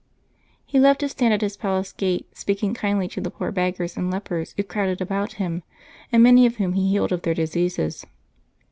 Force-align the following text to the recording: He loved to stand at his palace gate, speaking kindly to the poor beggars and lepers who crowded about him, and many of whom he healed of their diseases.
He 0.65 0.79
loved 0.79 1.01
to 1.01 1.09
stand 1.09 1.31
at 1.31 1.41
his 1.41 1.55
palace 1.55 1.93
gate, 1.93 2.25
speaking 2.35 2.73
kindly 2.73 3.07
to 3.09 3.21
the 3.21 3.29
poor 3.29 3.51
beggars 3.51 3.95
and 3.95 4.09
lepers 4.09 4.55
who 4.57 4.63
crowded 4.63 4.99
about 4.99 5.33
him, 5.33 5.61
and 6.11 6.23
many 6.23 6.47
of 6.47 6.55
whom 6.55 6.73
he 6.73 6.89
healed 6.89 7.11
of 7.11 7.21
their 7.21 7.35
diseases. 7.35 8.03